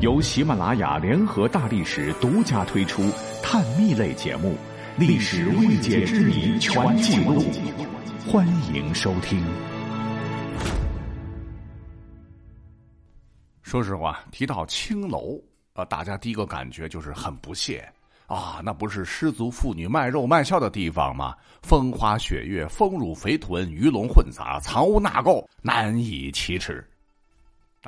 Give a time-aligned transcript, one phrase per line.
[0.00, 3.10] 由喜马拉雅联合大历史独家推出
[3.42, 4.50] 探秘类节目
[4.98, 7.42] 《历史未解之谜全记录》，
[8.30, 9.42] 欢迎收听。
[13.62, 15.40] 说实话，提到青楼，
[15.72, 17.90] 呃，大家第一个感觉就是很不屑
[18.26, 21.34] 啊，那不是失足妇女卖肉卖笑的地方吗？
[21.62, 26.86] 风花雪月、丰乳肥臀、鱼龙混杂、藏污纳垢，难以启齿。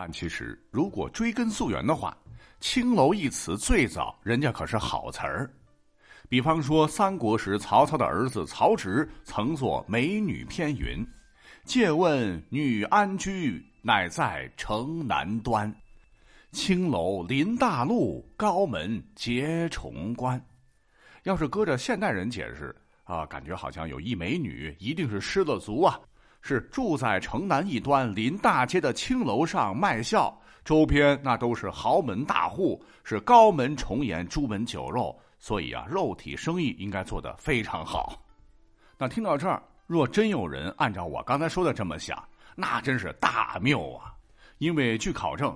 [0.00, 2.16] 但其实，如果追根溯源的话
[2.62, 5.50] ，“青楼”一词最早人家可是好词儿。
[6.28, 11.04] 比方说，三国时曹操的儿子曹植曾作《美女篇》云
[11.66, 15.74] ：“借问女安居，乃在城南端。
[16.52, 20.40] 青楼临大路，高门结重关。”
[21.26, 22.72] 要是搁着现代人解释
[23.02, 25.98] 啊，感觉好像有一美女一定是失了足啊。
[26.48, 30.34] 是住在城南一端临大街的青楼上卖笑，
[30.64, 38.24] 周边那都是豪门大户，是高门重檐、朱门酒肉，所以啊，肉体生意应该做得非常好。
[38.96, 44.14] 那听到这儿，若真有人按照我刚才说的这么想，那真是大谬啊！
[44.56, 45.54] 因为据考证，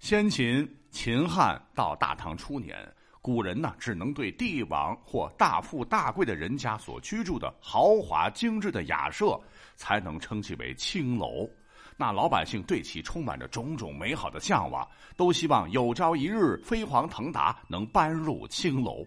[0.00, 2.76] 先秦秦汉到大唐初年。
[3.24, 9.40] 古人呢，只能对帝王或大富大贵的人家所居住的豪华精致的雅舍，
[9.76, 11.48] 才能称其为青楼。
[11.96, 14.86] 那老百姓对其充满着种种美好的向往，
[15.16, 19.02] 都希望有朝一日飞黄腾达，能搬入青楼。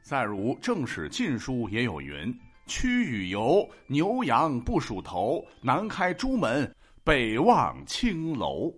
[0.00, 2.34] 再如《正史晋书》也有云
[2.66, 8.72] ：“屈与游，牛羊不属头，南开朱门，北望青楼。”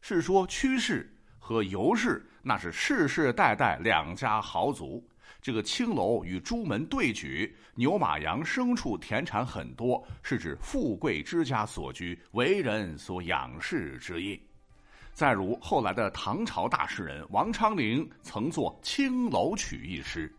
[0.00, 2.24] 是说屈氏和尤氏。
[2.48, 5.06] 那是世世代代两家豪族，
[5.42, 14.40] 这个青楼与朱门对举，牛马羊牲畜田产很多，是指富贵之家所居，为人所仰视之意。
[15.12, 20.34] 再如后来的唐朝大诗人王昌龄曾作《青楼曲》一诗：“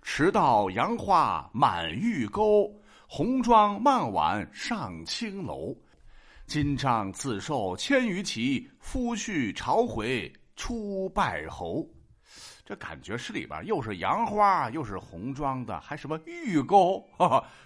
[0.00, 2.72] 迟到杨花满玉钩，
[3.08, 5.76] 红妆漫晚上青楼。
[6.46, 11.88] 金帐自受千余骑，夫婿朝回。”出拜侯，
[12.64, 17.02] 这感觉诗里边又是杨花，又是红妆的，还什么玉钩？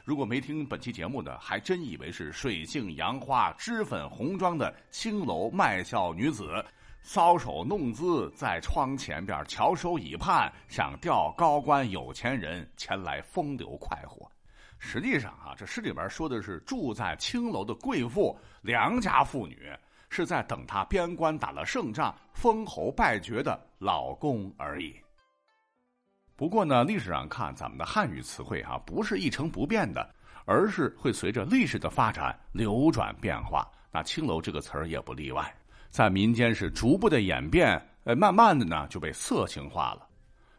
[0.05, 6.63] 如果没听本期节目的，还真以为是水性杨花、脂粉红妆的青楼卖笑女子，
[7.03, 14.31] 搔首弄姿，在窗前边翘首以盼，想钓高官有钱人前来风流快活。
[14.79, 19.73] 实际上啊，这诗里边说的是住在青楼的贵妇、良家妇女。
[20.13, 24.95] 是在等他边关打了胜仗、封侯拜爵的老公而已。
[26.37, 30.07] 不过呢，历史上看，咱们的汉语词汇啊，不是一成不变的，
[30.45, 33.67] 而是会随着历史的发展流转变化。
[33.91, 35.51] 那“青楼”这个词儿也不例外，
[35.89, 40.07] 在民间是逐步的演变，呃，慢慢的呢就被色情化了。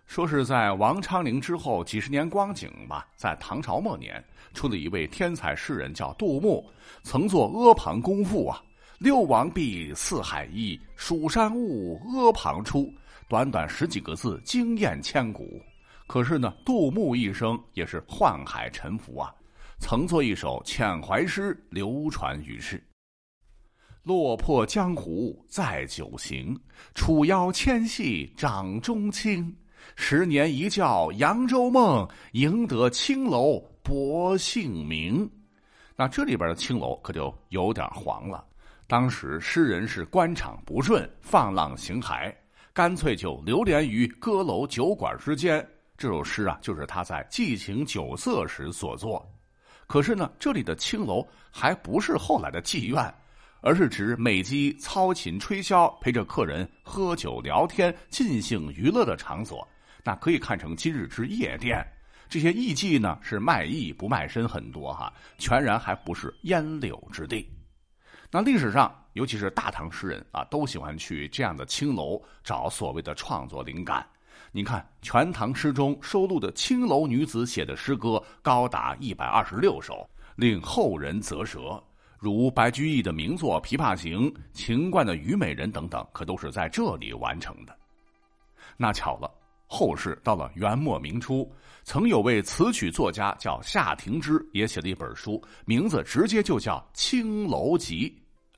[0.07, 4.23] 说是在王昌龄之后几十年光景吧，在唐朝末年，
[4.55, 6.67] 出了一位天才诗人叫杜牧，
[7.03, 8.59] 曾作《阿房宫赋》啊。
[8.99, 12.91] 六王毕，四海一，蜀山兀，阿房出。
[13.27, 15.61] 短短十几个字，惊艳千古。
[16.07, 19.33] 可是呢，杜牧一生也是宦海沉浮啊，
[19.79, 22.81] 曾作一首遣怀诗，流传于世。
[24.03, 26.59] 落魄江湖再酒行，
[26.93, 29.55] 楚腰纤细掌中轻。
[29.95, 35.29] 十年一觉扬州梦，赢得青楼薄幸名。
[35.95, 38.45] 那这里边的青楼可就有点黄了。
[38.87, 42.33] 当时诗人是官场不顺，放浪形骸，
[42.73, 45.65] 干脆就流连于歌楼酒馆之间。
[45.97, 49.25] 这首诗啊，就是他在寄情酒色时所作。
[49.87, 53.13] 可是呢，这里的青楼还不是后来的妓院，
[53.61, 59.65] 而是指美姬操琴吹箫，陪着客人喝酒聊天、尽兴娱乐的场所。
[60.03, 61.85] 那可以看成今日之夜店。
[62.27, 67.47] 这些艺妓呢，是卖艺不卖身，很多哈，全然还不是烟柳之地。
[68.35, 74.03] 那历史上，尤其是大唐诗人啊，都喜欢去这样的青楼找所谓的创作灵感。
[74.51, 81.79] 你看，《全唐诗》中收录的青楼女子写的诗歌高达一百二十六首，令后人啧舌。
[82.17, 87.77] 如白居易的名作《琵琶行》，秦观的《虞美人》等等，可都是在这里完成的。
[88.75, 89.29] 那巧了，
[89.67, 91.47] 后世到了元末明初，
[91.83, 98.09] 曾有位词曲作家叫夏廷之，也写了一本书，名字直接就叫《青楼集》。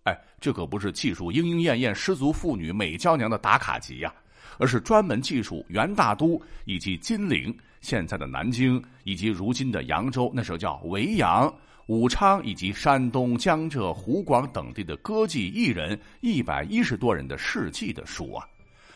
[0.05, 4.13] 哎，这可不是记述莺莺燕燕失足妇女美娇娘的打卡集呀，
[4.59, 11.51] 而是专门记述元大都以及金陵（现在的南京）以及如今的扬州，那时候叫维扬，
[11.87, 18.47] 武昌以及山东、江浙、湖广等地的歌妓艺人一百一十多人的事迹的书啊。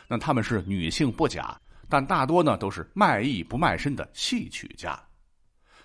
[0.06, 4.96] 那他们是女性不假，但大多呢都是卖艺不卖身的戏曲家。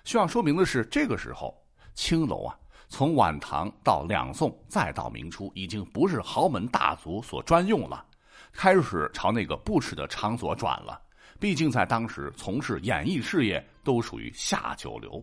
[0.04, 1.52] 需要说明的是，这个时候
[1.94, 2.56] 青楼啊，
[2.88, 8.04] 从晚唐到两宋再到明初，已经不是豪门大族所专用了，
[8.52, 11.00] 开始朝那个不耻的场所转了。
[11.38, 15.22] 毕竟在当时从事演艺事业都属于下九流。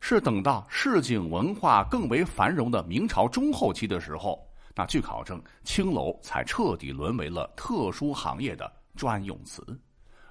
[0.00, 9.64] 是等到市井文化更为繁荣的明朝中后期的时候，那据考证，青楼才彻底沦为了特殊行业的专用词。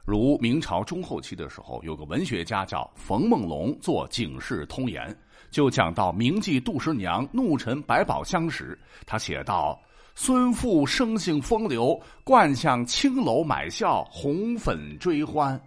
[0.06, 5.10] 如明朝中后期的时候，有个文学家叫冯梦龙，做《警世通言》，
[5.52, 9.80] 就讲到名妓杜十娘怒沉百宝箱时，他写道
[10.16, 15.60] ：“孙父生性风流，惯向青楼买笑，红粉追欢。”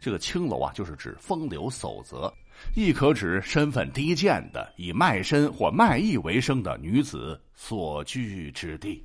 [0.00, 2.32] 这个青楼啊，就是指风流守则。
[2.74, 9.04] 亦可指身份低贱的、以卖身或卖艺为生的女子所居之地。